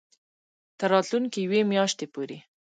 تر 0.79 0.87
راتلونکې 0.93 1.37
یوې 1.45 1.61
میاشتې 1.71 2.05
پورې 2.13 2.37